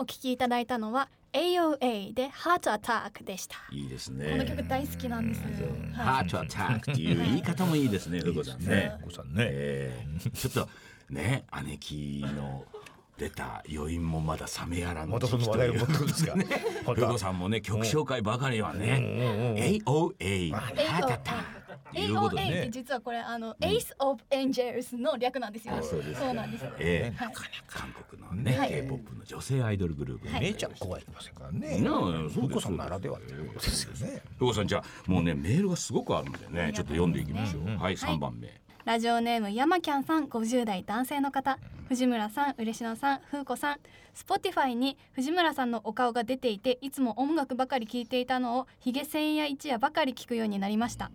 [0.00, 3.56] お聞きいただいたのは AOA で Heart Attack でした。
[3.72, 4.30] いいですね。
[4.30, 5.46] この曲大好きなんですよ。
[5.92, 8.92] ハートアタックっていう言い方もいいですね、ふうこさんね。
[9.02, 9.46] お子さんね。
[9.50, 10.68] えーちょっと
[11.10, 12.64] ね、姉貴の
[13.16, 16.34] 出た余韻もまだ冷めやらぬまたその話題を持ってくるんですか？
[16.84, 21.57] ふうこさんもね、曲紹介ばかりはね、AOA ハートアタックっていうことで
[21.92, 22.68] AOA ってね。
[22.70, 25.74] 実はこれあの Ace of Angels の略なんですよ。
[25.76, 27.34] あそうですそうなんですえーはい。
[27.66, 28.68] 韓国のね、はい。
[28.68, 30.40] K-POP の女性アイドルグループね。
[30.40, 31.78] 姉ちゃん子はいませんからね。
[31.78, 31.88] ね
[32.34, 34.22] そうでさんならではということですよね。
[34.38, 37.82] ふさんじゃあもうねメールがすごくあるんでね、ちょっと読んでいきましょう。
[37.82, 38.48] はい、三番目。
[38.84, 41.58] ラジオネーム山キャンさん50代男性の方。
[41.88, 43.78] 藤村さん嬉野さん風子さん。
[44.18, 51.12] Spotify に藤村さんのお顔が出ていていつも音楽ばかり聴いていたのをヒゲ千夜一夜ばかり聞くようになりました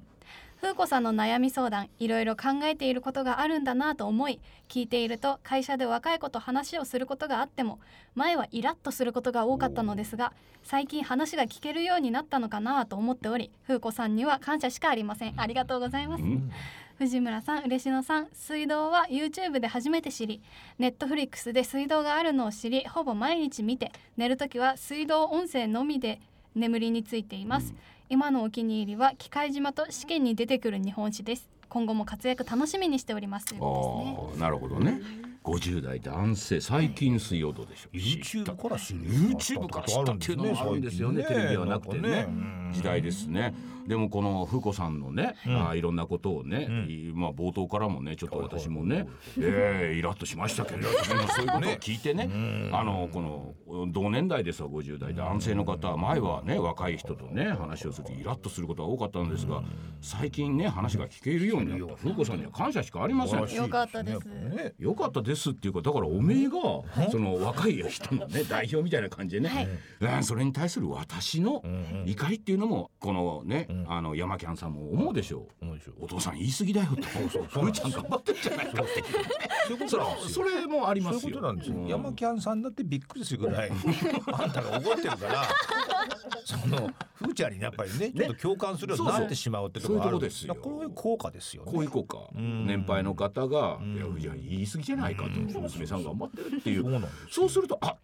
[0.64, 7.80] 風子さんの悩み相談いろいろ考えていることがあるんだなと思い聞いていると会社で若い子と話をすることがあっても
[8.16, 10.32] 前はイラッとすることが多かったのですが
[10.64, 15.34] 最近話が聞けるようになったのかなと思っており風子さんには感謝しかありません。
[15.36, 16.24] ありがとうございます、
[16.98, 20.42] 藤村さん嬉野さん水道は YouTube で初めて知り
[20.80, 26.22] Netflix で水道があるのを知りほぼ毎日見て寝るときは水道音声のみで
[26.56, 27.74] 眠りについています、
[28.14, 35.02] 今のお気に入りは機械島と試験に出てくる日本史です今後も活躍楽しみにしておりますということですね、なるほどね。
[35.44, 39.02] 50代男性最近水曜どうでしょう？YouTube から知る。
[39.02, 41.24] YouTube から知ったっていうのもあるんですよね。
[41.24, 42.28] テレビではなくてね。
[42.72, 43.54] 時代ですね。
[43.88, 52.30] でもこの風子さんのね、あーいろんなことをね、いまあ冒頭からもねちょっと私もね、えーイラッとしましたけれども そういうことを聞いてね、
[52.72, 55.98] あのこの同年代ですわ50代男性の方は。
[55.98, 59.62] 前はね若い人とね話をするとイラッとすることが多かったんですが、
[60.02, 61.96] 最近ね話が聞けるようになった。
[61.96, 63.54] 風子さんには感謝しかありません。
[63.54, 64.26] よかったです。
[64.26, 66.54] ねよかったですっていうかだからおめえが、
[67.12, 69.80] その若い人のね代表みたいな感じでね、
[70.22, 71.62] それに対する私の
[72.06, 75.66] 怒りっていうのもこのね、あの山キャンさんも思うでしょう、
[76.02, 77.02] お父さん言い過ぎだよと。
[77.04, 79.04] ふーちゃん頑張ってんじゃないかって。
[80.30, 81.40] それもありますよ。
[81.88, 83.72] 山キャンさんだってびっくりするぐらい
[84.34, 85.48] あんたが怒ってるから、
[86.46, 90.54] そのふーちゃんにやっぱりねちょっと共感するようになってしまうってところがあるんですよ。
[90.54, 91.72] そうそうこういう効果ですよね。
[91.72, 97.96] こういう子か、年配の方が「いやいや言い過ぎじゃないか」と娘さん頑張ってるっていうそうなんですよそうするとあ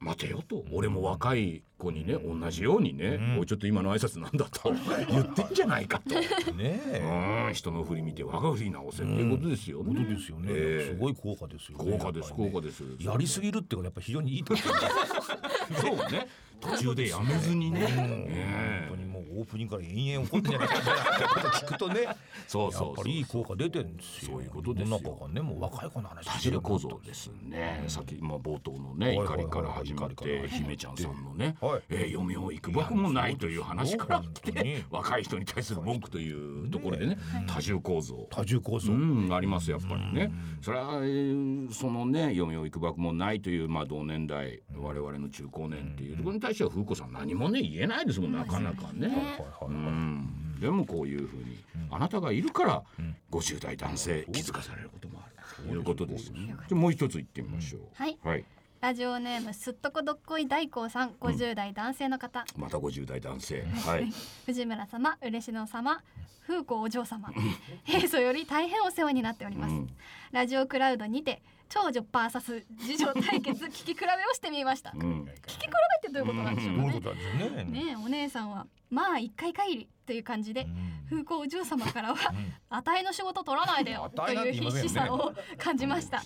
[0.00, 4.72] 待てよと俺も若い子にね同じようにね、おいちょっと今の挨拶なんだと
[5.10, 6.14] 言ってんじゃないかと。
[6.54, 7.46] ねえ。
[7.48, 9.94] うん人の振り見て我が振り直せっていうことですよね。
[9.94, 10.48] ことですよね。
[10.50, 11.98] ええすごい効果ですよね。
[11.98, 12.84] 効果です効果です。
[13.00, 15.82] やりすぎるっていうのはやっぱ非常にいいと思います。
[15.82, 16.28] そうね
[16.60, 17.86] 途中でやめずにね。
[17.86, 22.08] 本ね当にもうオープニングから延々怒ってんじゃないかみたいなこと聞くとね、
[22.46, 24.32] そうそうやっぱりいい効果出てるんですよ。
[24.32, 24.98] そういうことですよ。
[24.98, 27.84] 中がねもう若い子の話多してる重構造ですね。
[27.88, 38.26] さっきまあ冒頭のね怒りから始まって姫ちゃんさんのねはい、えー嫁を行くばくもないという話から来て若い人に対する文句というところでね多重構造。
[38.30, 38.92] 多重構造。
[38.92, 40.32] うん、ありますやっぱりね。
[40.60, 48.32] それは、えーそのね嫁を行くばくもないというまあ同年代我々の中高年っていうところに対しては風子さん何もね言えないですもん。
[48.32, 49.07] なかなかね。
[49.10, 50.58] はいはいうん。
[50.60, 51.58] でもこういうふうに
[51.90, 52.82] あなたがいるから
[53.30, 55.28] 50代男性気づかされることもある。
[55.68, 56.46] ということですね。
[56.46, 57.80] じゃあもう一つ言ってみましょう。
[57.94, 58.18] はい。
[58.22, 58.44] はい。
[58.80, 63.64] ラジオネームすっとこどっこい大光さん50代男性の方、また50代男性。
[63.84, 64.12] はい。
[64.46, 66.00] 藤村様嬉野様
[66.46, 67.32] 風子お嬢様。
[67.84, 69.90] 平素より大変お世話になっております、うん。
[70.30, 75.26] ラジオクラウドにて長女 VS 次女対決聞き比べをしてみました、聞うん。
[75.46, 75.70] き比べっ
[76.02, 77.64] てどういうことなんでしょうかねどういうことなんですよね。
[77.64, 80.66] ねえお姉さんはまあ一回限りという感じで、
[81.10, 82.34] 風子お嬢様からは
[82.70, 86.22] 「あたいの仕事取らないでよ」という必死さを感じました。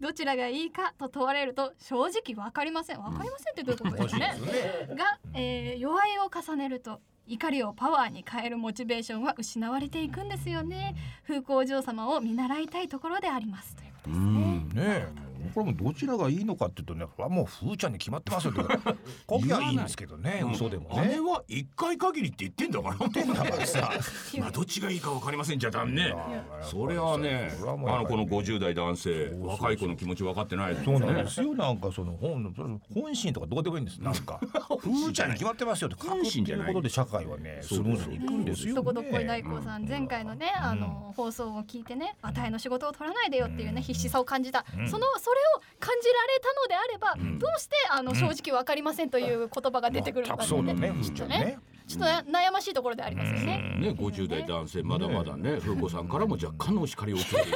[0.00, 3.00] どちらがいいかと問われると正直わかりません。
[3.00, 4.36] わかりませんってどういうことですかね。
[4.94, 10.94] が、えー弱いを重ねると怒りをパワーに変えるモチベーションは失われていくんですよね。
[11.26, 13.74] 風光お嬢様を見習いたいところであります。
[13.76, 18.62] ということですねねえこれもどちらがいいのかっていうとねこれはもうふーちゃんに決まってますよって。
[19.26, 21.08] こきはいいんですけどね嘘でもね。
[21.08, 23.34] 姉は一回限りって言ってんだから。
[23.34, 23.92] だからさ
[24.38, 26.14] まあどっちがいいかわかりませんじゃダメね。
[26.62, 31.28] それはね、あのこの50代男性若い子の気持ち分かってないですそうなんねで。
[31.30, 31.54] すよ。
[31.54, 32.52] なんかその本の
[32.94, 34.02] 本心とかどうでもいいんです。
[34.02, 34.40] なんか。
[34.80, 38.74] ふーちゃんに決まってますよって書くっていうことで社会はねスムーズにいくんですよ。
[38.74, 44.64] どこどこい大ね光さん前回のねあの放送を聞いてね「あたいの仕事を取らないでよ」っていうね必死さを感じた。
[44.86, 50.44] そのそれを感じられたのであれば、どうしてあの正直わかりませんという言葉が出てくるのか
[50.74, 51.02] ね,、ね。
[51.02, 51.58] きっとね。
[51.86, 53.76] ちょっと悩ましいところでありますよね。
[53.78, 57.52] ね、50代男性まだまだね、風子さんからも若干のお叱りを受けている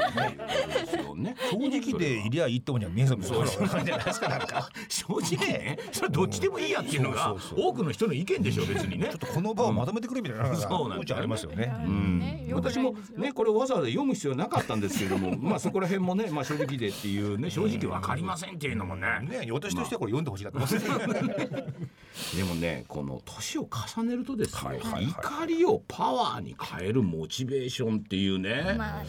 [0.85, 1.37] ですよね。
[1.51, 4.69] 正直でいりゃいいともには見えそうそうそうじゃないですかなんか。
[4.89, 5.07] 正
[5.37, 9.09] 直ね、それどっちでもいいやっていうのが多くの人の意見でしょ別にね。
[9.09, 11.73] ちょっとこの場をまとめてくれみたいなそうなんありますよね。
[11.85, 12.17] うん。
[12.53, 19.07] 私もねこれわざわざ読む必要なかったんですけれども、 まあそこら辺もね、まあ正直でっていうね正直わかりませんっていうのもね。
[19.23, 20.77] ね、私としてはこれ読んでほしいなと思って。
[22.37, 29.03] でもねこの年を重ねるとですね、怒りをパワーに変えるモチベーションっていうね、まあ、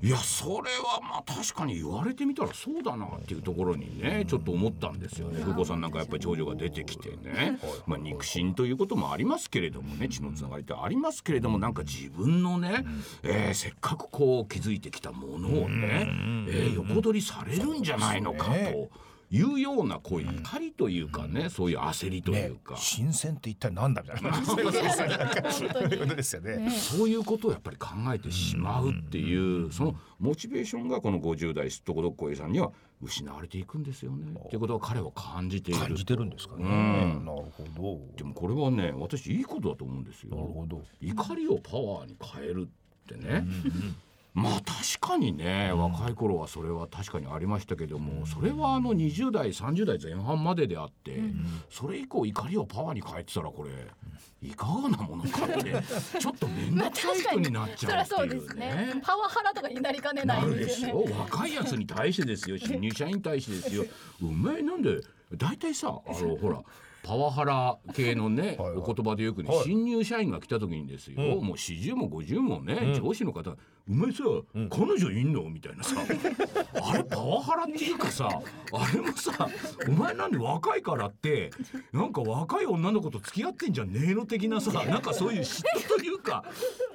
[0.00, 5.40] いやそれはまあ確かに言われてみたらそうだなっていうところにねちょっと思ったんですよね。
[5.40, 12.84] 風子さんなんかやっぱり長女が出てきてね、まあ、肉親ということもありますけれどもね血のつながりってありますけれどもなんか自分のね、
[13.24, 16.06] えー、せっかくこう築いてきたものをね、
[16.48, 19.07] えー、横取りされるんじゃないのかと。
[19.30, 26.70] いうようなこう怒りというかね、うん、そういう焦りというか、ね、新鮮って一体なんだみたいな そういうことですよね。
[26.70, 32.72] そういうことをやっぱり考えてしまうっていう、うそのモチベーションがこの50代すっとこどっこいさんには
[33.02, 34.32] 失われていくんですよね。
[34.32, 35.80] っていうことは彼は感じている。
[35.80, 36.64] 感じてるんですかね。
[36.64, 38.00] うん、なるほど。
[38.16, 40.34] でもこれはね私いいことだと思うんですよ。
[40.34, 40.82] なるほど。
[41.00, 43.46] 怒りをパワーに変えるってね。
[44.36, 51.20] うんまあ確かにね、若い頃はそれは確かにありましたけども、それはあの20代30代前半までであって、
[51.70, 53.70] それ以降怒りをパワーに変えてたらこれ
[54.40, 55.74] いかがなものかって
[56.20, 59.00] ちょっと面倒くさい人になっちゃうっていうね。
[59.02, 61.14] パワハラとかになりかねないんですよね。
[61.18, 63.84] 若いやつに対してですよ新入社員に対してですよ。
[64.22, 65.00] お前なんで
[65.34, 66.62] 大体さあのほら
[67.02, 73.56] パワハラ系のねお言葉でよくね、新入社員が来た時にですよ、もう40も50もね、上司の方
[73.88, 74.24] 「お前さ、
[74.70, 75.96] 彼女いんの?」みたいなさ
[76.82, 78.28] あれパワハラっていうかさ
[78.72, 79.48] あれもさ
[79.88, 81.50] 「お前なんで若いからって
[81.92, 86.44] なんか若い女の子と付き合ってんじゃねえの?」的なさなんかそういう嫉妬というか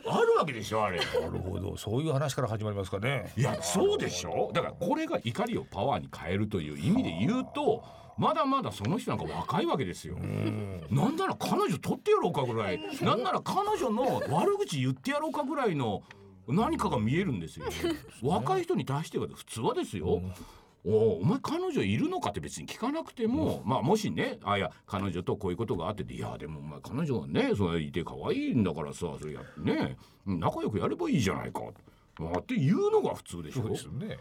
[0.05, 0.97] あるわけでしょあれ。
[0.97, 3.31] なるほどそういう話から始まりますかね。
[3.37, 7.83] いやそうでしょだからこれが怒りをパワーに変えるという意味で言うと。
[8.17, 10.17] まだまだその人なんか若いわけですよ。
[10.89, 16.03] なんなら彼女取ってやろうかぐらいなんなら彼女の悪口言ってやろうかぐらいの
[16.47, 17.65] 何かが見えるんですよ。
[18.21, 20.21] 若い人に対しては普通はですよ。
[20.85, 29.95] おお前彼女いるのかって別に聞かなくても、うん、まあもしねあいや彼女とこういうことがあってていやでもお前彼女はねそれいて可愛いんだからさそれやね
[30.25, 31.61] 仲良くやればいいじゃないか
[32.37, 33.61] っていうのが普通でしょ。
[33.61, 34.17] そうですね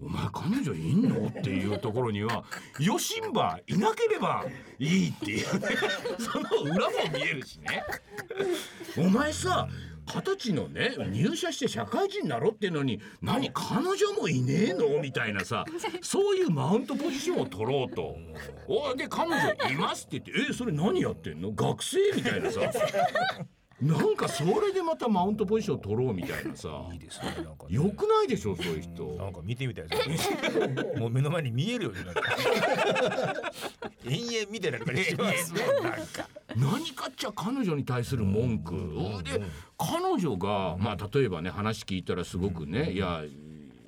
[0.00, 1.26] お前彼女いんの？
[1.28, 2.44] っていうところには
[2.78, 4.44] よしんばいなければ
[4.78, 5.68] いいっていうね。
[6.18, 7.82] その裏も見えるしね。
[8.98, 9.68] お前さ
[10.08, 15.00] 二十歳のね入社して社会人になろうっていうのに何彼女もいねえの？
[15.00, 15.64] みたいなさ
[16.02, 18.16] そういうマウントポジションを取ろうと。
[18.68, 21.52] おで彼女いますって言って「えそれ何やってんの？
[21.52, 22.60] 学生?」みたいなさ
[23.80, 26.68] なんかそれでまたマウントポジション取ろうみたいなさ。
[26.92, 29.04] いいですねなんか、ね、よくないでしょそういう人。
[29.16, 30.96] なんか見てみたいですね。
[30.98, 32.20] もう目の前に見えるようになって。
[34.08, 35.52] 延々見てられたりします。
[35.52, 36.28] ねなんか。
[36.56, 38.74] 何かっちゃ彼女に対する文句。
[39.24, 39.42] で
[39.76, 43.24] 彼女がまあ例えばね話聞いたらすごくねいや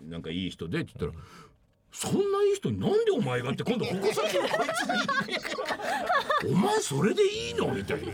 [0.07, 1.25] なんかいい人でって言ったら
[1.99, 4.51] そんないい人になんでお前がって今度矛先をこい
[6.45, 7.75] つにお前それでいいの？
[7.75, 8.13] みたいな。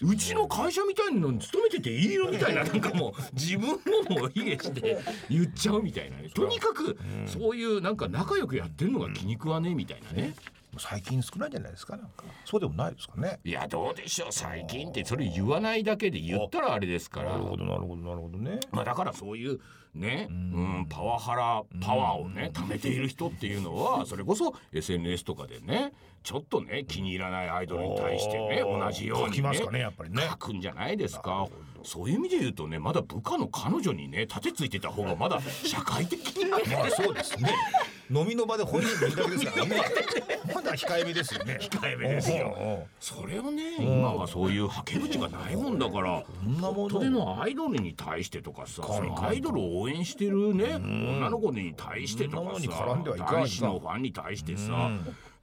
[0.00, 2.64] うちの会社みたいなのに勤めてていいのみたいな。
[2.64, 3.76] なんかもう自分も
[4.20, 4.98] もう卑下して。
[5.28, 6.96] 言っちゃうみたいなねとにかく
[7.26, 10.34] そういうなんか仲良くやってるのが気に食わねえみたいなね。
[10.78, 11.98] 最近少ないんじゃないですか？
[11.98, 12.24] なんか。
[12.46, 13.38] そうでもないですかね。
[13.44, 15.04] いやどうでしょう最近って。
[15.04, 17.32] それ言わないだけで言ったらあれですから。
[17.32, 18.60] なるほどなるほどなるほどね。
[18.70, 19.60] まあだからそういう
[19.96, 29.90] ね、うん、パワハラパワーをね貯めている人っていうのはそれこそ SNS とかでねちょっとね気に入らないアイドルに対してね同じようにね
[30.30, 31.46] 書くんじゃないですか。
[31.82, 37.54] そういう意味で言うとねまだ部下の彼女にね立てついてた方がまだ社会的にまあそうですね
[38.10, 39.82] 飲みの場で本人がいるだけですからね。
[40.54, 41.58] まだ控えめですよね。
[41.60, 42.86] 控えめですよ。
[43.00, 47.40] それをね今はそういうはけ口がないもんだからネットでの。
[47.40, 48.82] アイドルに対してとかさ
[49.22, 54.90] アイドルを応援してるね女の子に対してとかさ大使のファンに対してさ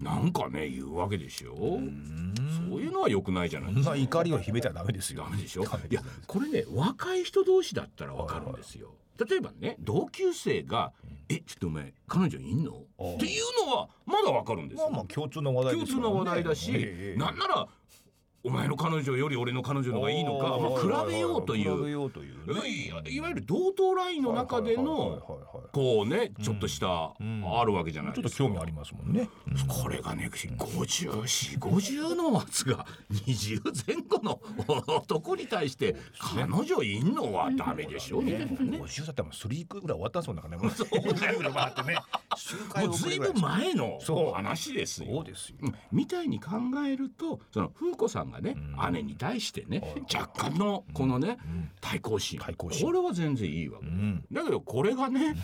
[0.04, 3.96] なんかね言うわけでしょそういうのは良くないじゃないですか。
[3.96, 5.24] 怒りを秘めたらダメですよ。
[5.24, 5.64] ダメでしょ？
[5.64, 8.96] いやこれね若い人同士だったらわかるんですよ。
[9.30, 10.92] 例えばね同級生が
[11.30, 16.72] 「えちょっとお前彼女いんの?」っていうのはまだわかるんですよ、まあ、まあ共通の話題、ね、共通の話題だし、
[17.18, 17.68] なんなら
[18.46, 25.22] お前の彼女より俺の彼女の方がいいのか、まあ、比べようというねいわゆる同等ラインの中での
[25.72, 29.30] こうねちょっとしたあるわけじゃないちょっと興味ありますもんね。
[29.68, 34.42] これがね504050の松が 20前後の
[34.88, 38.78] 男に対して彼女いんのはダメでしょみたいなね。
[38.84, 40.64] 50だったらもうスリークぐらい終わったそうだからね。
[40.64, 41.96] もうそうぐる回ってね。
[42.76, 44.00] もうずいぶん前の
[44.34, 45.14] 話ですよ。
[45.14, 45.58] そうですよ。
[45.62, 46.52] うんみたいに考
[46.86, 48.58] えるとその風子さんがね、
[48.92, 49.82] 姉に対してね
[50.14, 51.38] 若干のこのね、
[51.80, 52.40] 対抗心。
[52.86, 54.26] これは全然いいわけ、ん。
[54.32, 55.36] だけどこれがね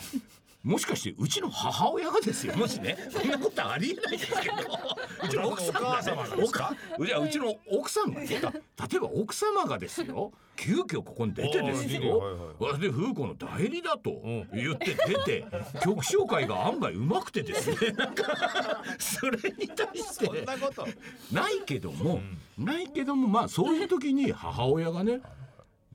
[0.63, 2.55] もしかしてうちの母親がですよ。
[2.57, 2.97] もしね。
[3.09, 4.55] そんなことありえないですけど。
[5.23, 10.33] うちの奥さんが、ね、おかおじゃあうちの奥さんがね例えば奥様がですよ。
[10.57, 12.19] 急遽ここに出てですよ。
[12.19, 14.21] はいはいで風子の代理だと
[14.53, 15.45] 言って出て
[15.81, 17.91] 曲紹介が案外うまくてですね。
[17.97, 20.25] なんかそれに対して。
[20.25, 20.85] そんなこと。
[21.31, 22.21] ないけども、
[22.57, 25.21] ないけどもまあそういう時に母親がね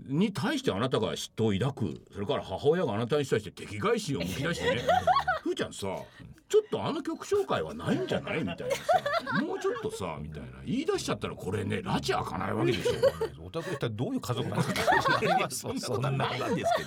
[0.06, 2.00] に対してあなたが嫉妬を抱く。
[2.12, 4.82] それから母親があなたに対して敵外心をむき出してね。
[5.42, 5.87] ふーちゃんさ
[6.48, 8.76] ちょっとあの曲紹介はないんじゃないみたいな。
[8.76, 10.48] さもうちょっとさみたいな。
[10.64, 12.92] 言い出しちゃったらこれね拉致開かないわけでしょ。
[13.44, 14.10] お宅一体ど。
[14.10, 15.76] ういう家族なんですか。
[15.80, 16.84] そんなないんですけ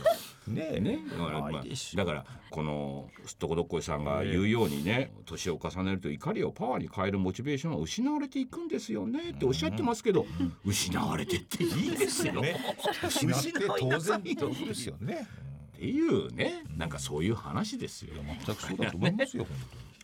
[0.51, 0.55] ど。
[0.55, 0.69] ね。
[0.75, 1.63] えね、だからまあ
[1.95, 3.63] だからこのすっとこど。
[3.63, 5.11] っこいさんが言うようにね。
[5.25, 5.91] 年を重ね。
[5.93, 9.31] ると怒りをパワーに変えるモチベーションは失われていくんですよね。
[9.31, 10.25] っておっしゃってますけど、
[10.63, 12.41] 失われてっていいですよ。
[13.03, 15.27] 失って当然ですよね。
[15.77, 18.13] っていうねなんかそういう話ですよ。
[18.45, 19.45] 全くそうだと思いますよ。
[19.45, 19.57] 本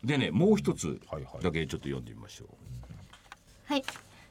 [0.07, 1.01] でねもう一つ
[1.41, 2.47] だけちょっと読んでみましょう。
[3.65, 3.83] はい、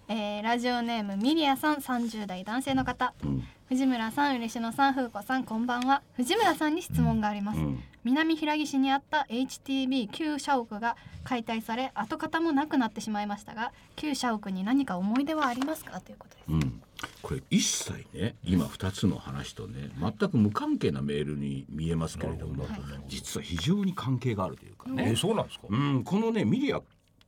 [0.08, 3.12] えーラジオネームミリアさん30代男性の方。
[3.24, 3.44] うん。
[3.68, 6.02] 藤村さん嬉野さん風子さんこんばんは。
[6.14, 7.82] 藤村さんに質問があります、うん。
[8.04, 16.00] 南平岸にあった HTB 旧社屋が解体され跡形もなくなってしまいましたが旧社屋に何か思い出はありますか？
[16.02, 16.82] ということです、うん、
[17.22, 22.66] これ一切ね今2つの話とね全く無関係なメールに見えますけれども
[23.08, 24.94] 実は非常に関係があるというか当。
[24.94, 25.10] ね。
[25.12, 25.66] え、そうなんですか？
[25.68, 26.80] うん、このねミリア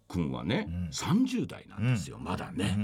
[0.06, 2.76] 君はね、30代なんですよまだね、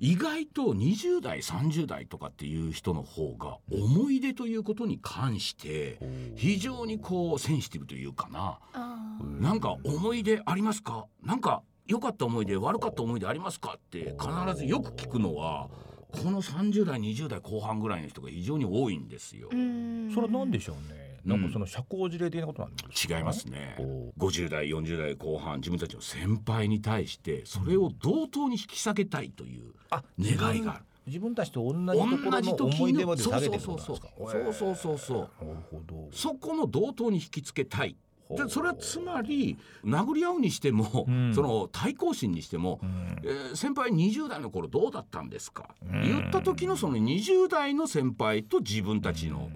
[0.00, 6.00] 意外と20代30代とかっていう人の方が思い出ということに関して
[6.34, 8.58] 非常にこうセンシティブというかな。
[8.74, 11.06] あなんか思い出ありますか？
[11.22, 13.74] なんか良かった思い出悪かった思い出ありますか？
[13.76, 15.68] って必ずよく聞くのは
[16.12, 21.02] この30代20代後半ぐらいの人が非常に多いんですよそれは何でしょうね。
[21.24, 23.18] なんかその社交辞令的なことなんですか。
[23.18, 30.84] 違いますねお50代40代後半自分たちの先輩に対してそれを同等に引き下げたいというあ願いがある。
[31.06, 33.78] 自分たちと同じところの思い出まで下げてるんですか。
[33.78, 33.98] そう
[34.30, 36.08] そうそうそうそうなるほど。
[36.12, 37.96] そこの同等に引きつけたい
[38.36, 41.32] でそれはつまり殴り合うにしても、ん。
[41.34, 43.18] その対抗心にしても、ん。
[43.24, 45.68] えー先輩20代の頃どうだったんですか、
[46.04, 49.50] 言った時のその20代の先輩と自分たちの、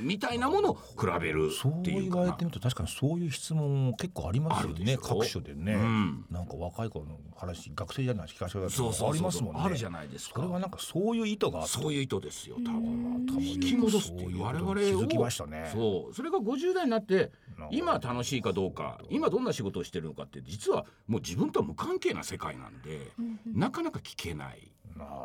[0.00, 2.22] みたいなものを比べるそうっていうかな。
[2.22, 6.24] 言われてみると確かにそういう質問結構ありますよね各所でね、うん。
[6.30, 9.60] なんか若い頃の話学生じゃない聞かせてくださいそうそうそうありますもんね。
[9.64, 10.34] あるじゃないですか。
[10.36, 13.26] それはなんかそういう意図があってそういう意図ですよ多分。
[13.26, 15.70] 多分引き戻すっていう我々を気づきましたね。
[15.72, 16.14] そう。
[16.14, 17.32] それが50代になって
[17.70, 23.10] 今楽しいかどうか今どんな仕事をしてるのかって実はもう自分とは無関係な世界なんで
[23.46, 24.72] なかなか聞けない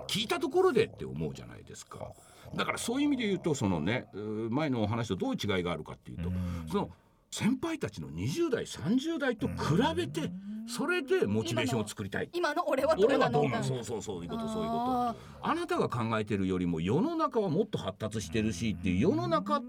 [0.07, 2.11] 聞いたところでって思うじゃないですか。
[2.55, 4.07] だからそういう意味で言うとそのね
[4.49, 6.31] 前のお話とどういう違いがあるかっていうと
[6.71, 6.89] その
[7.31, 9.53] 先輩たちの20代30代と比
[9.95, 10.31] べて
[10.67, 12.29] それでモチベーションを作りたい。
[12.33, 13.37] 今の俺はど俺うなのか。
[13.39, 14.91] はどうなんそうそうそういうことそういうこと。
[14.91, 19.61] ああなたが考えてるよりも世の中はもっと発達してるしっていう世の中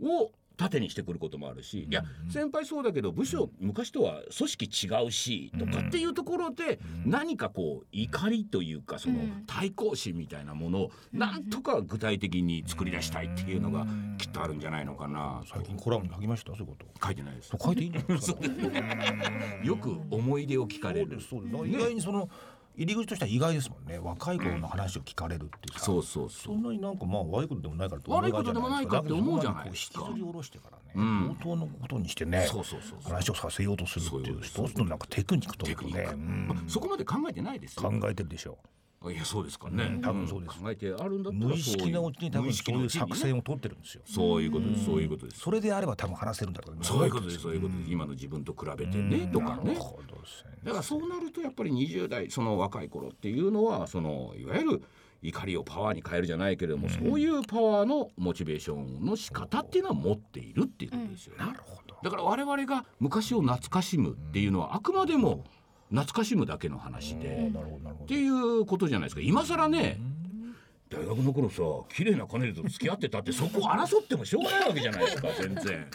[0.00, 9.44] を盾にしてくることもあるしいや先輩そうだけど部署昔とは組織違うしとかっていうところで何かこう怒りというかそのうん。
[9.46, 13.86] 対抗心みたいなものをなんとか具体的に作り出したいっていうのが
[14.18, 16.52] きっとあるんじゃないのかな最近コラムに書きました？
[16.52, 16.86] そういうこと。
[17.04, 17.52] 書いてないです。
[17.60, 18.38] 書いていいんじゃないですか
[19.62, 22.28] よく思い出を聞かれそうるですそうです、意外にその
[22.74, 23.98] 入り口としては意外ですもんね。
[23.98, 30.00] 若い頃の話を聞かれるっていうさ、そうそうそそんなになんかまあ悪いことでもないからと悪いことでもないかって思うじゃないですか。
[30.00, 31.30] 引きずり下ろしてからね、うん。
[31.32, 33.12] 冒頭のことにしてねそうそうそうそう。
[33.12, 36.08] 話をさせようとするっていう一つのなんかテクニックというかね。
[36.12, 36.64] うん。
[36.66, 37.82] そこまで考えてないですよ。
[37.82, 38.58] 考えてるでしょ
[39.10, 40.58] いやそうですかね、うん多分そうです。
[40.60, 44.02] 考えてあるんだ無意識のうちに多分そういう作戦を取ってるんですよ。
[44.04, 45.40] そういうことですそういうことです。
[45.40, 47.90] それであれば多分話せるんだと思そういうことですそういうことです。
[47.90, 49.74] 今の自分と比べてねとかね。
[50.62, 54.82] だからそうなるとやっぱり20代その若い頃っていうのはそのいわゆる
[55.22, 61.44] 怒りをパワーに変えるじゃないけれども、そういうパワーのモチベーションの仕方っていうのは持っているっていうことですよね。
[61.44, 61.96] なるほど。
[62.02, 65.44] だから我々が昔を懐かしむっていうのはあくまでも
[65.92, 67.52] 懐かしむだけの話で
[68.04, 69.20] っていうことじゃないですか。
[69.20, 70.00] 今更ね
[70.88, 71.62] 大学の頃さ
[71.94, 75.86] 綺麗な彼女と付き合ってたってそこを争ってもしょうがないわけじゃないですか全然。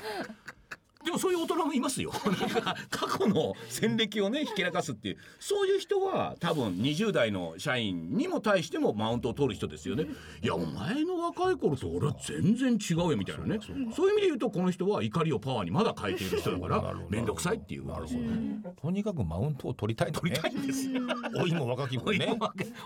[1.08, 2.12] でもそういう大人もいますよ。
[2.26, 5.18] なんか過去の戦歴をねひけらかすっていう。
[5.40, 10.06] そういう人は多分20代の社員にも対してもマウントを取る人ですよね。
[10.44, 13.60] いやお前の若い頃と俺は全然違うよみたいなね。
[13.96, 20.32] そういう意味で言うとこの人は怒りをパワーにまだ変えている人だから 面倒くさいっていうことですよねどとにかくマウントを取りたいとね。
[20.32, 22.38] 取りたいんですよ老いも若きもね。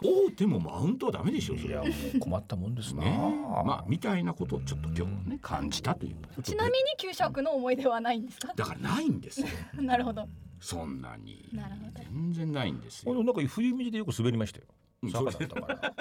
[0.04, 1.76] 大手もマウントはダメでしょそれ
[2.20, 3.18] 困ったもんですな、ね。
[3.66, 6.44] まあみたいなことをちょっと今日はね感じたという。
[6.44, 8.54] ちなみに給食の思い出はないんですか？
[8.56, 9.48] だからないんですよ。
[9.82, 10.28] なるほど。
[10.60, 11.50] そんなに。
[11.54, 11.92] なるほど。
[12.04, 13.14] 全然ないんですよ。
[13.24, 14.66] なんか冬道でよく滑りましたよ。
[15.04, 15.94] うん坂だったから。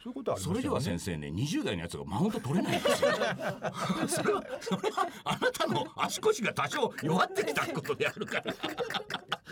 [0.00, 0.54] そういうことありますよね。
[0.54, 3.08] それでは先生ね20代のやつがマウント取れないんですよ。
[4.06, 8.54] それはそれはあなたの足腰が多少弱ってきたことであるから。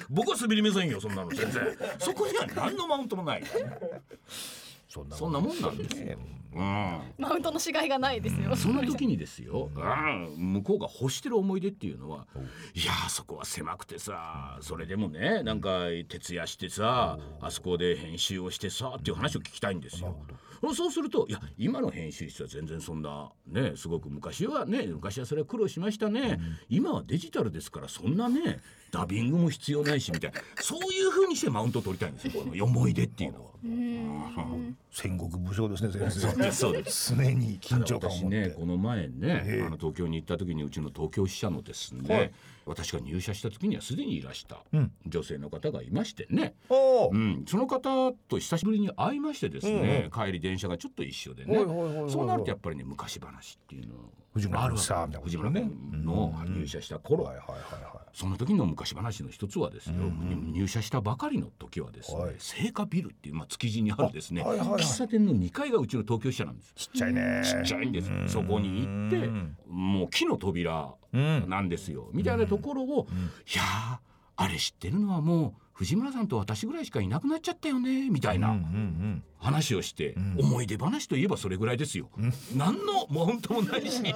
[0.08, 1.76] 僕は滑りませんよそんなの全然。
[1.98, 3.42] そこには何のマウントもない
[4.96, 6.18] そんなそんなもんなんですよ、
[6.54, 7.00] うん。
[7.18, 8.56] マウントのしがいがないですよ。
[8.56, 12.26] そんな時にですよ、うん、向こうが欲してる思い出っていうのは
[12.74, 20.16] いやーそこは狭くてさそれでもねなんか徹夜してさあそこで編集をしてさっていう話を聞きたいんですよ。
[20.74, 28.60] そうするといや今の編集室は全然そんなねすごく昔はね昔はそれは苦労しましたね、今はデジタルですからそんなね
[28.96, 30.40] ダビングも必要ないしみたいな。
[30.60, 33.46] そういう風にしてマウントを取りたいんですよこの思い出っていうのは。
[34.90, 36.20] 戦国武将ですね先生。
[36.20, 37.14] そうですそうです。
[37.14, 39.64] 常に緊張感を私持って、ねこの前ね、ええ。
[39.66, 42.32] あの東京に行った時にうちの東京支社のですね、はい。
[42.64, 44.92] 私が入社した時にはすでにいらしたうん。
[45.06, 47.14] 女性の方がいましてね、おー。
[47.14, 52.10] うん、その方と久しぶりに会いましてですね、帰り電車がちょっと一緒でね、はいはいはいはいはい。
[52.10, 53.94] そうなるとやっぱりね昔話っていうの
[54.36, 59.94] 藤村あるさんみたいな藤村ね君の入社した頃、はいはいはいはその時の昔話の一つはですよ、
[60.52, 62.34] 入社したばかりの時はですね、はい。
[62.66, 64.82] 青果ビルっていう、まあ、築地にあるですね、あはいはいはい。
[64.82, 66.72] 喫茶店の2階がうちの東京支社なんです。
[66.76, 67.42] いちっちゃいね。
[67.44, 69.56] ちっちゃいんですそこに行ってうん。
[69.66, 71.44] もう木の扉うん。
[71.46, 72.08] なんですよ。
[72.14, 73.06] みたいなところを
[73.52, 73.98] いやー
[74.36, 82.08] あれ知ってるのはもう藤村さんと私ぐらいしかいなくなっちゃったよねみたいなん話をして思い出話といえばそれぐらいですよ。
[82.56, 84.00] 何のマウントもないし。
[84.02, 84.06] い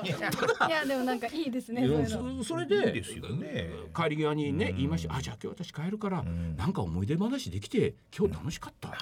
[0.70, 1.86] やでもなんかいいですね
[2.42, 3.68] それでですよね。
[3.94, 8.96] 帰り際にね言いました「あじゃあ今日私帰るからなんか思い出話できて今日楽しかった」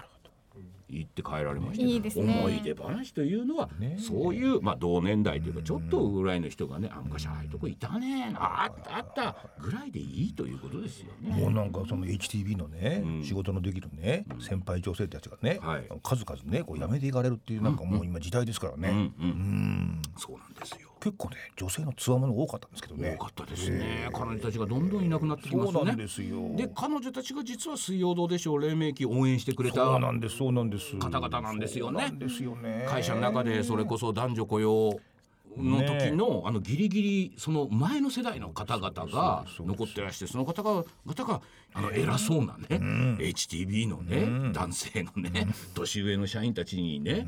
[0.90, 2.10] 言って帰られましたいいね。
[2.16, 11.34] 思い出話というのはねそういうまあ同年代というかちょっとぐらいの人がね「あ昔ああいうとこいたねああったあった」ぐらいでいいということですよね。
[11.34, 13.24] もうなんかその HTB のね、うん。
[13.24, 15.88] 仕事のできるね、先輩女性たちがね、はい。
[16.02, 19.02] 数々ねこう辞めていかれるっていうなんかもう今時代ですからね、うんうん。
[19.02, 20.02] うん。
[20.16, 20.87] そうなんですよ。
[21.00, 23.16] 結構ね女性のつわもの多かったんですけどね。
[23.18, 24.08] 多かったですね。
[24.12, 25.72] 彼女たちがどんどんいなくなってきますよね。
[25.72, 26.08] そうなんで。
[26.08, 26.56] すよ。
[26.56, 30.96] で彼女たちが実は水曜どうでしょう黎明期応援してくれたそうなんですそうなんです。
[30.96, 32.86] 方々なんですよね。
[32.88, 35.00] 会社の中でそれこそ男女雇用
[35.56, 41.40] の時の、あのギリギリその前の世代の方々が残ってらしてその方が方が
[41.74, 42.66] あの偉そうなね、
[43.18, 47.26] HTB のね、男性のね、年上の社員たちにね、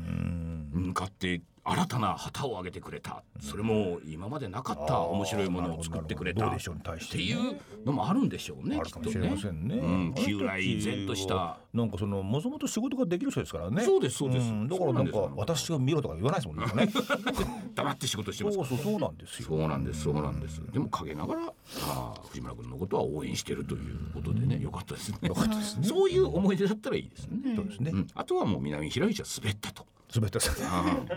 [0.71, 3.23] 向かって新たな旗を上げてくれた。
[3.39, 6.45] それも今までなかった面白いものを作ってくれた。
[6.45, 9.75] っどうでしょうに対していうのもあるんでしょうねあるかもしれませんね。
[9.75, 11.59] うん、気来然とした。
[11.73, 13.83] なんかそのもともと仕事ができる人ですからね。
[13.83, 14.51] そうですそうです。
[14.51, 16.85] んだからなんか私が見ろとか言わないですもんね。
[16.85, 16.91] ね
[17.75, 19.47] 黙って仕事してますそうそうそうなんですよ。
[19.47, 20.61] そうなんですそうなんです。
[20.71, 21.53] でも陰ながらあ
[21.85, 25.17] あ藤村君のことは応援してるということでねよかったですね。
[25.27, 25.87] よかったですね。
[25.87, 27.91] そういう思い出だったらいいですね、そうですね。
[27.93, 27.97] う。
[27.97, 30.51] ん、あとはもう南平口は滑ったと滑ったさ。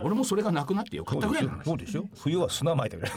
[0.03, 1.65] 俺もそれがなくなってよかったぐらいの話。
[1.65, 2.09] そうですよ。
[2.17, 3.03] 冬は砂撒いてる。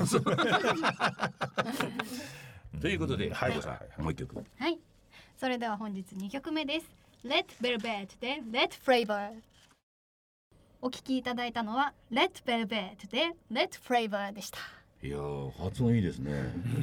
[2.82, 3.52] ということではい。
[3.52, 4.02] はい。
[4.02, 4.44] もう一曲。
[4.58, 4.80] はい。
[5.40, 6.86] それでは本日2曲目です。
[7.24, 9.32] Let Velvet で Let Flavor
[10.82, 14.60] お聞きいただいたのは Let Velvet で Let Flavor でした
[15.04, 16.32] いやー発音いいですね。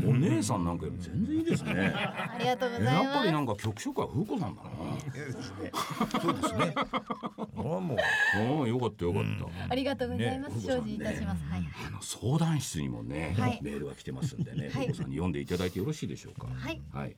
[0.06, 1.92] お姉さんなんかより全然いいですね。
[1.92, 4.70] ありがとうございやっますぱりなんか曲紹介は風子さんだな。
[6.22, 6.74] そうですね。
[7.56, 7.98] これはもう。
[8.62, 13.58] うんよかったよかった、ありがとうございます、ね精進いたします、はいあの相談室にもね、はい。
[13.62, 14.70] メールが来てますんでね、はい。
[14.70, 16.46] 風子さんに読んでいただいてよろしいでしょうか。
[16.46, 17.16] はい、はい。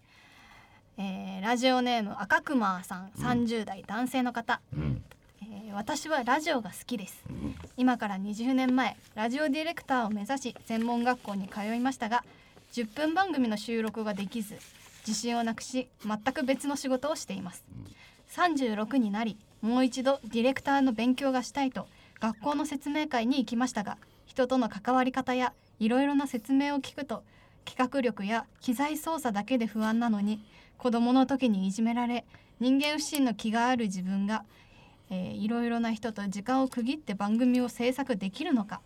[0.96, 5.04] えーラジオネーム赤熊さん30代男性の方、うん。
[5.42, 7.22] えー私はラジオが好きです。
[7.77, 12.25] 今から20年前ラジオディレクターを目指し専門学校に通いましたが
[12.72, 14.57] 10分番組の収録ができず
[15.07, 17.64] 自信をなくし全く別の仕事をしています。
[18.31, 21.87] 36になりもう一度ディレクターの勉強がしたいと
[22.20, 27.22] 学校の説明会に行きましたが人との関わり方やいろいろな説明を聞くと
[27.64, 30.40] 企画力や機材操作だけで不安なのに
[30.79, 32.25] 子供の時にいじめられ
[32.59, 34.44] 人間不信の気がある自分が、
[35.10, 38.80] えー、いろいろな人と時間を区切って番組を制作できるのか。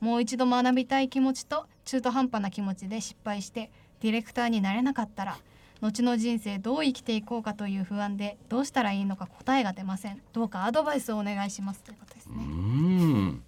[0.00, 5.38] もう一度学びたい気持ちと中途半端な気持ちで失敗してディレクターになれなかったら
[5.80, 10.20] 後の人生どう生きていこうかという不安でどうしたらいいのか答えが出ません。
[10.32, 12.34] どうかアドバイスをお願いしますということですね。
[12.36, 13.42] うん。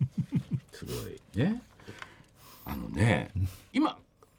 [0.72, 1.20] すごい。
[1.34, 1.62] ね。
[2.64, 3.30] あのね
[3.72, 3.98] 今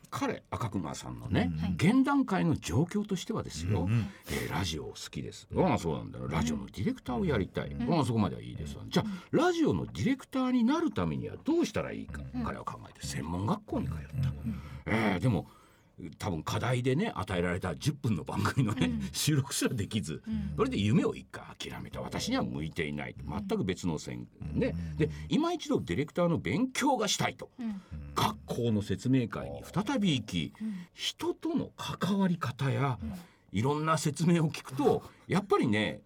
[0.09, 14.33] 彼赤熊さんのね、うん、現段階の状況としてはですよ、うん、えー、ラジオ好きです、うん、あそうなんだラジオのディレクターをやりたい、うん、あそこまではいいです、じゃあラジオのディレクターになるためにはどうしたらいいか、彼は考えて専門学校に通った、
[14.87, 15.47] えー、でも
[16.17, 23.15] 多分課題でね与えられた10分の番組のね、うん、収録すらできず、うん、それで夢を一回諦めた私には向いていない。
[23.27, 27.49] 全く別の線ね、で今一度ディレクターの勉強がしたいと、
[28.15, 30.53] 学校の説明会に再び行き、
[30.93, 32.97] 人との関わり方や、
[33.51, 36.01] いろんな説明を聞くとやっぱりね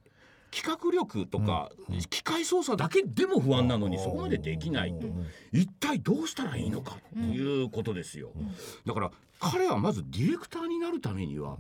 [0.54, 1.72] 企画力とか、
[2.10, 4.94] 機械操作だけでも不安なのにそこまでできない。
[5.00, 5.08] と、
[5.52, 8.32] 一体どうしたらいいのかということですよ。
[8.86, 11.58] だから彼はまずディレクターになるためには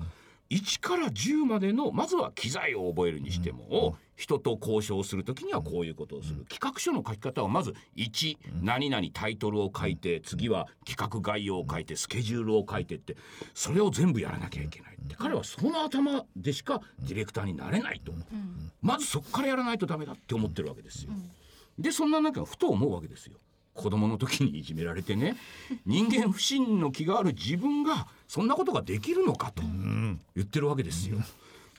[0.54, 13.18] 1から10までのまずは機材を覚えるにしても、人と交渉する時にはこういうことをする、企画書の書き方はまず1何々タイトルを書いて次は企画概要を書いてスケジュールを書いてって
[13.56, 15.16] それを全部やらなきゃいけないって。
[15.16, 18.13] 彼はその頭でしかディレクターになれないと、
[18.82, 21.12] まずそこからやらないとダメだって思ってるわけですよ。
[21.80, 23.38] でそんな中ふと思うわけですよ。
[23.73, 25.36] 子供の時にいじめられてね
[25.86, 29.63] 人間不信の気がある自分がそんなことができるのかと
[30.36, 31.17] 言ってるわけですよ。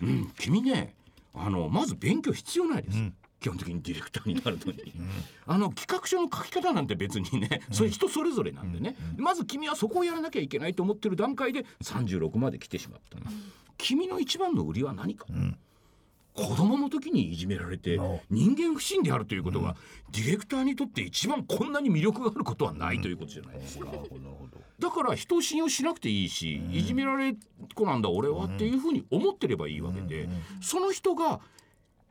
[0.02, 0.94] うん、君ね
[1.32, 2.98] あのまず勉強必要ないです。
[2.98, 3.14] うん。
[3.44, 5.10] 基本的にディレクターになるのに、うん、
[5.46, 13.18] あの企画書の書き方なんて別にね、うん、それ人それぞれなんでね、うん、まず君はそこをやらなきゃいけないと思ってる段階で36まで来てしまった、
[13.76, 15.26] 君の一番の売りは何か、
[16.34, 19.76] 子供の時にいじめられて人間不信であるということが、
[20.10, 23.86] ディレクターにとって一番こんなに魅力があることはないということじゃないですか。
[24.80, 27.34] だから人を信用しなくていいし、いじめられっ
[27.74, 30.28] 子なんだ俺はっていうふうに思ってればいいわけで、
[30.60, 31.40] その人が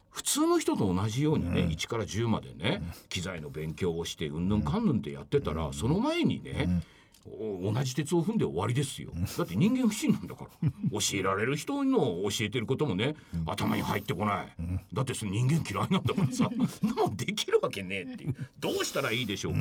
[0.10, 6.82] 普通の人と同じようにね、1から10までね、機材の勉強をしてうんぬんかんぬんってやってたら、その前にね、
[7.26, 9.12] 同じ鉄を踏んで終わりですよ。
[9.38, 10.70] だって人間不信なんだから。
[10.92, 14.48] 教えられる人の教えてることもね頭に入ってこない。
[14.92, 16.50] だってその人間嫌いなんだからさ。
[16.50, 18.36] もうできるわけねえっていう。
[18.60, 19.60] どうしたらいいでしょうか。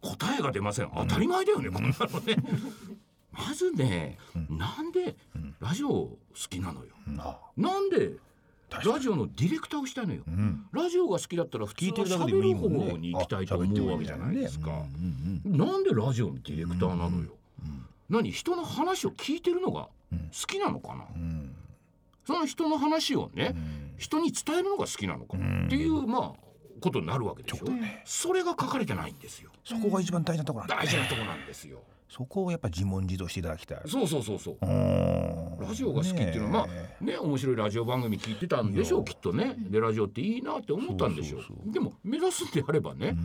[0.00, 0.90] 答えが出ません。
[0.94, 2.36] 当たり前だよねこんなのね。
[3.32, 5.16] まずねなんで
[5.60, 6.94] ラジオ好きなのよ。
[7.56, 8.12] なんで
[8.70, 14.70] ラジオのディレクターをしたいのよ、うん、ラジオが好きだったら普通は喋る方に行きたいと思うわけじゃないですか、
[15.44, 17.36] なんでラジオのディレクターなのよ、
[18.08, 21.04] 何人の話を聞いてるのが好きなのかな、
[22.26, 23.54] その人の話をね、
[23.96, 26.44] 人に伝えるのが好きなのかっていう、まあ
[26.80, 29.50] ことになるわけでしょ、ね、それが書かれてないんですよ。
[29.64, 33.78] そこが一番大事なところ、ね、大事なところなんですよそこをやっぱ自問自答していただきたい。
[33.86, 34.58] そうそうそうそう。
[34.60, 41.42] ラジオが好きっていうのは、まあね面白いラジオ番組聞いてたんでしょうきっとねでラジオっていいなって思ったんでしょう。
[41.72, 43.16] でも目指すんであればね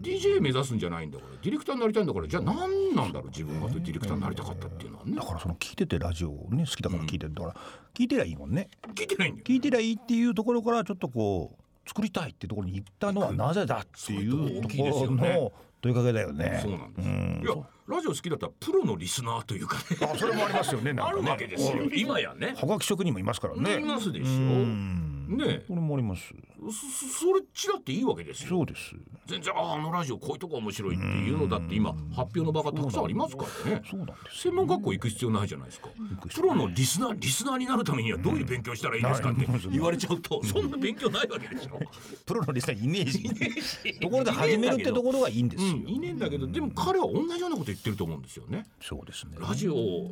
[0.00, 5.14] DJ 目指すんじゃないんだからディレクターになりたいんだからじゃあ何なんだろう自分がディレクターになりたかったっていうのはね。
[5.16, 7.56] だからその聞いててラジオをね好きだから聞いてるだから
[7.94, 8.68] 聞いてりゃいいもんね。
[8.94, 16.60] 聞いてないんだよ聞いてりゃいいっていうところからちょっとこう作りたいってところに行ったのはなぜだっていうところの問いかけだよね。
[16.62, 17.08] そうなんです。
[17.08, 17.56] いや
[17.88, 19.82] ラジオ好きだったらプロのリスナーというかね。
[20.02, 20.94] あそれもありますよね。
[20.98, 21.82] あるわけですよ。
[21.94, 22.54] 今やね。
[22.56, 23.80] はがき職人もいますからね。
[23.80, 24.28] いますでしょ。
[24.28, 25.64] ね。
[25.66, 26.22] これもあります。
[26.70, 28.50] それちらっていいわけですよ。
[28.50, 28.94] そうです。
[29.26, 33.82] 全然ああのラジオこういうとこ面白いっていうのだって今発表の場がたくさんありますからね。
[33.88, 34.42] そうなんです。
[34.42, 35.88] 専門学校行く必要ないじゃないですか。
[36.34, 41.80] プロのリスナーリスナーになるためにはどういう勉強したらいいですかって言われちゃうとそんな勉強ないわけでしょ。
[42.26, 43.98] プロのリスナーイメージ。
[44.00, 45.76] ところで始めるってところがいいんですよ。
[45.86, 48.64] いいねんだけどでも彼は同じようなこと言ってると思うんですよね。
[48.80, 49.36] そうですね。
[49.38, 50.10] ラジオ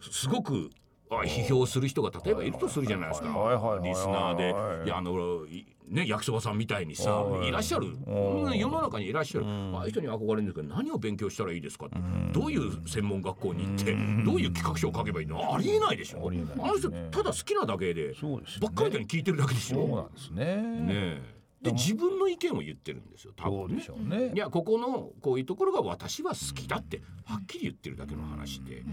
[0.00, 0.70] すごく
[1.10, 3.28] 批評する人が例えばいるとするじゃないですか。
[3.82, 4.54] リスナーで。
[4.86, 5.44] いやあの
[5.88, 7.50] ね焼きそばさんみたいにさい。
[7.50, 7.88] らっしゃる。
[8.06, 9.46] 世の中にいらっしゃる。
[9.46, 11.88] ああいう人に憧れるんですけど何を勉強したらいいですか
[12.32, 13.92] どういう専門学校に行って
[14.24, 15.54] どういう企画書を書けばいいの？
[15.54, 16.30] ありえないでしょ。
[16.60, 18.14] あの人ただ好きなだけで
[18.60, 19.86] ばっかりに聞いてるだけでしょ。
[19.86, 20.62] そうなんですね。
[20.62, 23.84] ねで自分の意見を言ってるんですよ多分ね。
[24.18, 24.32] ね。
[24.34, 28.84] いやここのこういうところが私は好きだってはっきり言ってるだけの話で。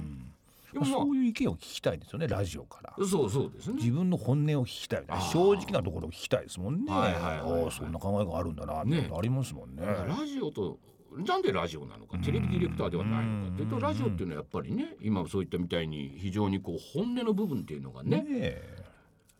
[0.71, 3.05] でもそういう意見を聞きたいですよねラジオから。
[3.05, 3.77] そうそうですね。
[3.77, 5.05] 自分の本音を聞きたい。
[5.31, 6.93] 正直なところを聞きたいですもんね。
[6.93, 10.77] はいはいはい、そんな考えがあるんだなってありますもんね、ラジオと
[11.17, 18.61] なんでラジオなのかテレビディレクターではないのかっていうとラジオっていうのはやっぱりね今そういったみたいに非常にこう本音の部分っていうのがね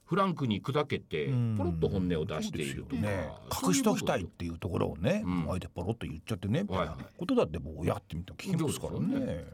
[0.10, 3.30] フランクに砕けてポロッと本音を出しているとか、ね、
[3.63, 9.45] 隠しときたいっていうところをね、うん、あえてポロッと言っちゃってね、はい、ことだってもうやってみた聞きますからね。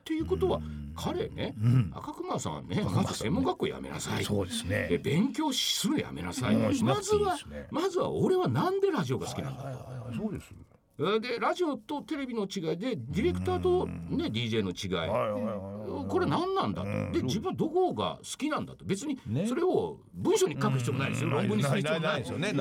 [0.00, 0.60] っていうことは
[0.94, 1.56] 彼ね、
[1.92, 4.24] 赤熊さんはね専門学校やめなさい。
[4.24, 5.00] そうですね。
[5.02, 7.36] 勉強するやめなさい、まずは
[7.72, 10.52] まずは俺はなんでラジオが好きなんだと、そうです
[11.20, 16.88] でラジオとテレビの違いでディレクターと、ね、DJ の違い、これ何なんだと。
[17.12, 18.84] で自分はどこが好きなんだと。
[18.84, 22.20] 別にそれを文章に書く必要もないですよ、論文にする必要もない。
[22.20, 22.52] ですよね。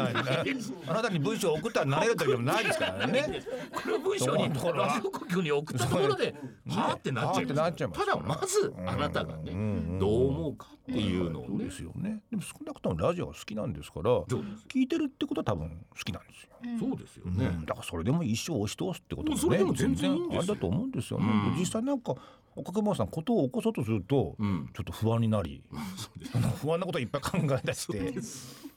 [0.87, 3.43] あなたに文章を送ったらなれるというもないですからね。
[3.73, 4.61] これを文章にラジ
[5.05, 6.33] オ局に送ったところで
[6.67, 9.51] はあってなっちゃうただまずあなたがね
[9.99, 11.65] どう思うかっていうのをね。
[11.65, 12.21] ですよね。
[12.31, 17.59] でも少なくともラジオは好きなんですから聞いてるってことは多分好きなんですよそうですよね。
[17.65, 22.15] だからそれでも一生押し通すってこともね全然あれだと思うんですよね、うん、実際なんか
[22.55, 25.63] 岡熊さんことを起こそうとすると、うん、ちょっと不安になり、
[26.61, 28.13] 不安なこといっぱい考え出して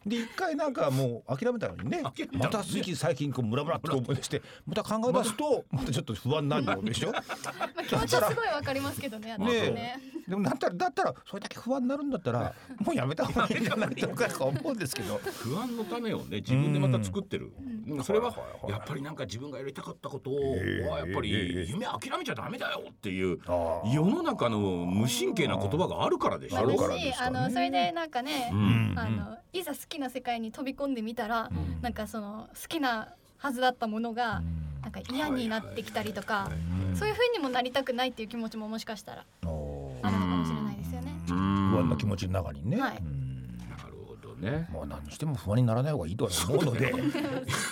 [0.06, 2.02] で一回なんかもう諦めたのにね
[2.34, 5.92] また最近こうムラムラって思い出してまた考え出すとまた。
[5.92, 7.18] ちょっと不安になるでしょ、 ま
[7.76, 15.20] あ、気持ちはすごいわかりますけどねねでもだったらだったらそれだけ不安になるんだったらもうやめた方がいいんじゃないとか思うんですけど。
[15.42, 17.52] 不安の種をね自分でまた作ってる、
[17.88, 18.34] うん、それは
[18.68, 26.58] やっぱりなんか自分がやりたかったことを、やっぱり夢諦めちゃダメだよっていう世の中の無神経な言葉があるからでしょ。
[26.58, 28.50] あるからあのそれでなんかね、
[28.96, 31.50] あのいざ好きな世界に飛び込んでみたら、
[31.80, 34.42] なんかその好きなはずだったものが、
[34.82, 36.50] なんか嫌になってきたりとか、
[36.94, 41.12] そういうふうにもなりたくないっていう気持ちももしかしたらあるのかもしれないですよね。
[41.26, 41.32] 不
[41.78, 42.80] 安な気持ちの中にね。
[42.80, 43.21] はい
[44.42, 46.92] ね、もう何しても不安にならない方がいいと思うので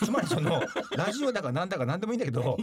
[0.04, 0.62] つまりその
[0.96, 2.56] ラジオだかなんだか何でもいいんだけど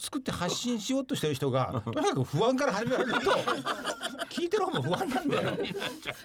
[0.00, 3.30] 作って発信しようとしてる人がとにかく不安から始められると
[4.28, 5.50] 聞いてる方も不安なんだよ。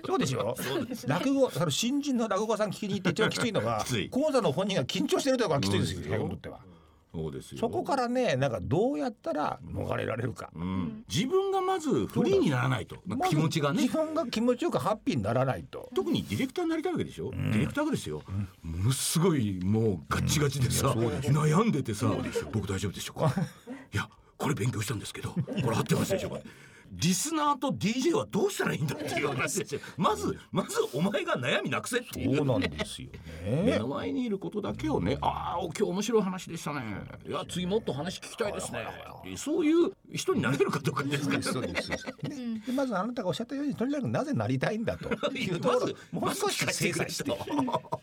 [0.04, 0.56] そうでしょ？
[1.06, 6.60] 落語新人の落語家さん聞きに行って一番きついのが講座の本人が緊張してるとこがきついですよ、うん、とっては。
[7.14, 7.58] そうですよ。
[7.60, 13.82] そこからねなんかどうやったら逃れられるか、うん、自分がまずフリーにならないと、まあ、気持ちがね。
[13.84, 15.90] 自分が気持ちよくハッピーにならないと。
[15.96, 18.22] 特にディレクターになりたいわけでしょ、うん、ディレクターがですよ、
[18.64, 22.12] うん、ものすごいもうガチガチでさ、悩んでてさ
[22.52, 23.34] 僕大丈夫でしょうか？
[23.94, 25.42] いやこれ勉強したんですけどこ
[25.72, 26.40] れ合ってますでしょうか？
[26.92, 29.82] リスナーと DJ はどうしたらいいんだっていう話ですよ。
[29.98, 32.22] まずまずお前が悩みなくせって。
[32.22, 33.10] いうそうなんですよ
[33.44, 33.64] ね。
[33.66, 36.82] 目の前にいることだけをねああ今日面白い話でしたね。
[37.28, 38.88] いや次もっと話聞きたいですね。
[39.36, 41.42] そういう人になれるかどうかですか。
[41.42, 41.98] そうですで
[42.74, 45.10] まずあなたがおっしゃったようにとにかくなぜなりたいんだと。
[45.36, 47.32] いうところもう少し精査して。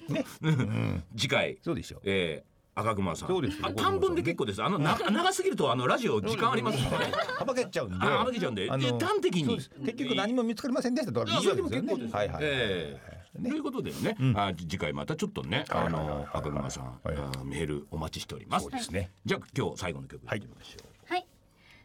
[0.08, 1.58] ね、うん、次回。
[1.62, 3.28] そうでしょう、えー赤熊さん。
[3.28, 4.62] そうです短文で結構です。
[4.62, 8.06] あの長 長すぎるとあのラジオ時間ありますので、はばけちゃうんで。
[8.06, 8.66] はばけちゃうんで。
[8.66, 12.14] で端的に結局何も見つかりませんでしたとかいいわけです。
[12.14, 12.38] はいはい。
[12.42, 17.00] えー、ということでね、あ次回またちょっとねあの赤熊さん
[17.44, 18.64] メールお待ちしております。
[18.64, 19.10] そうですね。
[19.24, 21.12] じゃあ今日最後の曲いってみましょう。
[21.12, 21.26] はい。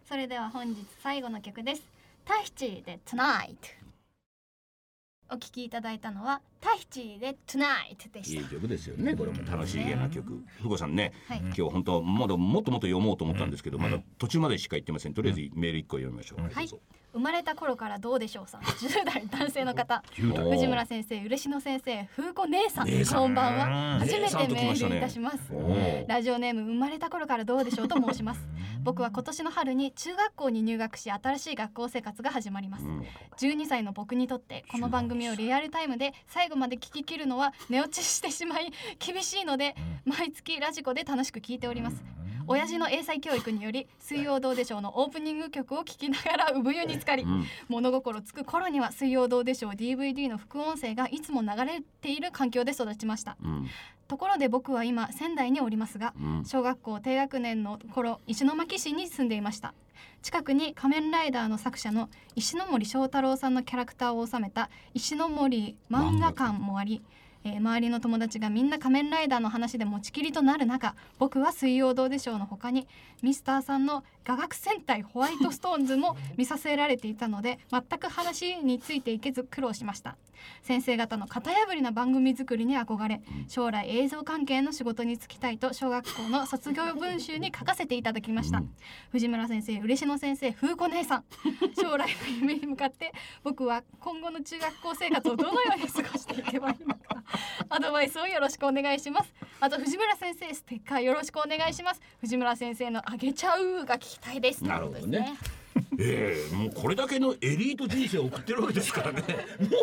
[0.03, 1.83] それでは本日最後の曲です。
[2.25, 3.80] タヒチで Tonight。
[5.33, 8.41] お聴きいただいたのはタヒチで Tonight でした。
[8.41, 9.15] いい曲ですよね。
[9.15, 10.43] これも楽しいげな曲。
[10.61, 15.13] ふこさんね、はい、今日本当まだもっともっと読もうと思ったんですけど、まだ途中までしか言ってません。
[15.13, 16.69] とりあえずメール一個読みましょう、はい。
[17.13, 18.61] 生まれた頃からどうでしょうさん。
[18.75, 20.03] 10代男性の方。
[20.15, 22.87] 藤村先生嬉野先生風子姉さん。
[22.87, 23.99] こんばんは。
[23.99, 28.41] 初めてメールいたします、ね、ラジオネーム生まれた頃からどうでしょうと申します
[28.83, 32.85] 僕は今年の春に中学校に入学し新しい学校生活が始まります。
[33.37, 42.03] 12歳の僕にとってこの番組をリアルタイムで最後まで聞き切るのは 寝落ちしてしまい厳しいので毎月ラジコで楽しく聞いております。
[42.47, 53.69] 親父の英才教育により「水曜どうでしょう」のオープニング曲を聴きながら産湯に浸かり、うん、物心つく頃には「水曜どうでしょう」DVD の副音声がいつも流れている環境で育ちました、うん、
[54.11, 59.73] ところで僕は今仙台におりますが、うん、小学校低学年の頃石巻市に住んでいました。
[60.21, 67.01] 近くに仮面ライダーの作者の石森章太郎さんのキャラクターを収めた石森漫画館もあり
[67.43, 72.87] えー、周りの友達がみんな仮面ライダーの話で持ちきりとなる中僕は「水曜どうでしょう」の他に
[73.23, 80.17] ミスターさんの「雅楽戦隊ホワイトストーンズ」も見させられていたので全く話についていけず苦労しました。
[80.63, 88.75] 先生方の型破りな番組作りに憧れ将来映像関係の仕事に就きたいと小学校の卒業文集に書かせていただきました、うん、
[89.11, 91.23] 藤村先生嬉野先生風子姉さん
[91.79, 97.23] 将来の夢に向かって僕は今後の中学校生活をどのように過ごしていけばいいのか
[97.69, 99.33] アドバイスをよろしくお願いします。
[99.61, 102.01] あと藤村先生ステッカーよろしくお願いします。
[102.19, 104.63] 藤村先生のあげちゃうが聞きたいです。
[104.63, 105.37] なるほどね
[105.99, 109.23] ええー、もうこれだけのエリート人生を送ってるわけですからね。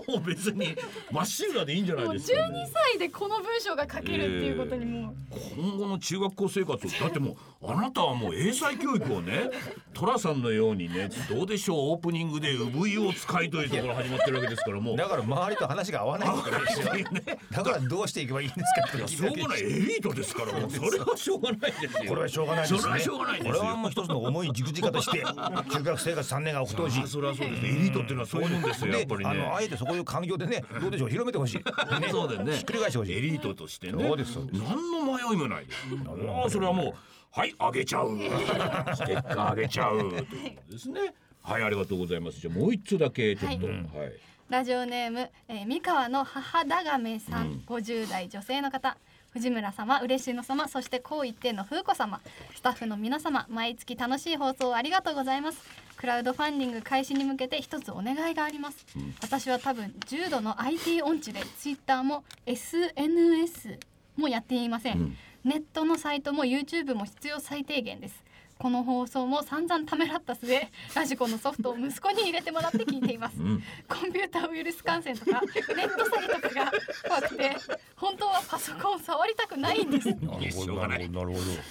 [0.06, 0.76] もう別に
[1.10, 9.50] まっしぐらでいいんじゃないですか、ね、もう12歳でこの文章が書けるっていうことにも、えー、今後の中学校生活だってもうあなたはもう英才教育をね
[9.94, 14.96] 寅さんのようにねどうでしょうオープニングで産湯を使いというところ始まってるわけですからもう。
[14.96, 17.04] だから周りと話が合わないからですよ、ね、
[17.50, 22.08] だからどうしていけばいいんですかしょうがないエリートですからもうそれはしょうがないですよ。
[22.08, 22.80] これはしょうがないですね。
[22.80, 23.54] それはしょうがないですよ。
[23.54, 29.30] これはもう一つの重い軸軸として中学生活3年が置く当時それはそうですエリートっていうのはそういうもんですよやっぱりね。
[29.30, 32.56] あのあえてそういう環境でね どうでしょう広めてほしい、ね、そうだよね。
[32.56, 33.16] ひっくり返してほしい。
[33.16, 34.04] エリートとしてね。
[34.04, 35.66] そうです何の迷いもない
[36.06, 36.94] ああそれはもう
[37.30, 38.10] はいあげちゃう。
[38.18, 40.26] ステッカーあげちゃうというこ
[40.66, 41.14] とですね。
[41.42, 41.62] はい。
[41.62, 42.40] ありがとうございます。
[42.40, 44.12] じゃあもう一つだけちょっと、はい、はい。
[44.48, 48.96] ラジオネーム、えー、三河の母だがめさん、五、う、十、ん、代女性の方
[49.38, 52.20] 藤村様嬉野様そしてこう一点の風子様
[52.56, 55.62] スタッフの皆様毎月楽しい放送ありがとうございます。
[55.96, 63.80] クラウドファンディング開始に向けて一つお願いがあります、うん、私は多分重度の IT 音痴でツイッターも SNS
[64.16, 68.22] もやっていません、うん、ネットのサイトも YouTube も必要最低限です
[68.58, 76.72] この放送も散々ためらった末ラジコのソフトを息子に入れてもらって聞いています、うん、コンピューターウイルス感染とかネット詐欺とかが
[77.06, 77.56] 怖くて
[77.96, 80.08] 本当はパソコンを触りたくないんです。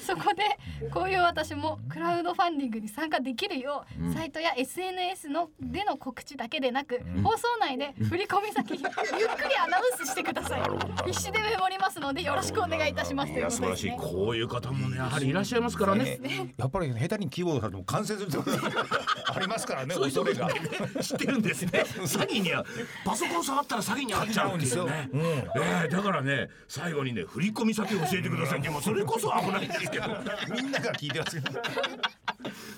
[0.05, 0.43] そこで
[0.91, 10.61] こういう私もクラウドファンディングに参加できるよう、うん、サイトや SNS のでの告知だけでなく、うん、放送内で振込先ゆっくりアナウンスしてください。
[11.05, 13.91] 必死でメモりますのでよろしくお願いいたしますいや素晴らしい。
[13.91, 16.19] こういう方もねやはりいらっしゃいますからね。
[16.57, 18.31] やっぱり下手にキーボードされても感染する
[19.25, 20.49] ありますからね恐れが。
[21.01, 21.71] 知ってるんですね。
[22.05, 22.65] 詐欺には。
[23.05, 25.17] パソコン触ったら詐欺に遭っちゃうんですよね、う。
[25.17, 28.59] ん、えー、だからね最後にね振込先教えてください。
[28.59, 30.07] ってもうそれこそ危ないんですけど。
[30.53, 31.61] みんなが聞いてますけど。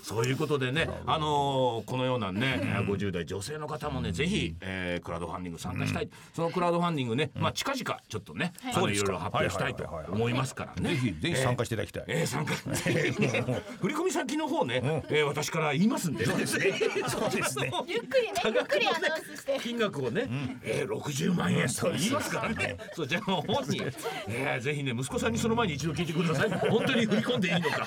[0.02, 10.90] そういうことでね、あのー、このようなね、うん、50代女性の方もね、ぜひ、えー、クラウドファンディング参加したい、うん、そのクラウドファンディングね、まあ近々ちょっとね、はい、ろいろ発表したいと思いますからね。
[10.90, 12.04] ぜひぜひ参加していただきたい。
[12.08, 12.54] えー、参加。
[13.80, 16.72] 振込先の方ね、うん、えー、私から言いますんで、そうですね。
[17.08, 17.72] そうですね。
[17.86, 19.58] ゆっくりね、ゆっくりアナウンスして。
[19.60, 22.76] 金額をね、うん、えー、60万円と言いますからね。
[22.94, 23.84] そうじゃあ本人、
[24.28, 26.50] えー、ぜひね息子さんにその前に一度聞いてください。
[26.70, 27.86] 本当に振り込んでいいのか。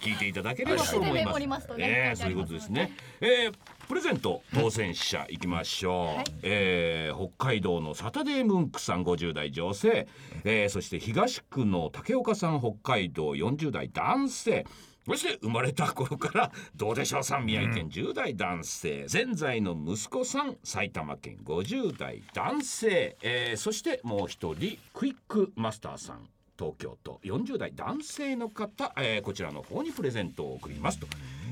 [0.00, 1.68] 聞いていただければと思います。
[1.78, 2.92] えー、そういうことですね。
[3.20, 3.54] えー、
[3.88, 10.08] プレゼント当選者いきましょう、はい、えー、北海道のサタデームンクさん50代女性、
[10.44, 14.66] えー、そして東区の竹岡さん北海道40代男性。
[15.06, 31.06] そして生まれた頃からどうでしょうさん宮城県10代男性、うん、現在の息子さん埼玉県50代男性、えー、そしてもう一人クイックマスターさん東京都40代男性の方、えー、こちらの方にプレゼントを送りますと。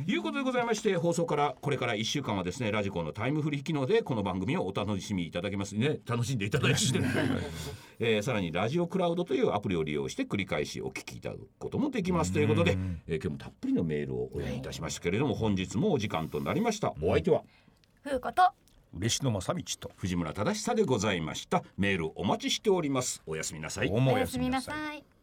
[0.06, 5.76] いうことでございまして放送からこれから1週間はですねラジコのタイムフリー機能でこの番組をお楽しみいただけます。
[5.76, 6.78] ね楽しんでいただいて、
[8.00, 12.32] えー、さらにラジオクラウドというアプリを利用して繰り返しお聞きいただくこともできます。
[12.32, 16.92] ということで、えー、今日もたっぷりのメールをお読みいたしましたけれども本日もお時間となりました。
[17.00, 17.42] お相手は？
[18.02, 18.42] ふうこと
[18.96, 19.90] 嬉野正道と。
[19.96, 21.62] 藤村忠久でございました。
[21.76, 23.22] メールお待ちしております。
[23.26, 23.90] おやすみなさい。
[23.90, 25.13] おやすみなさい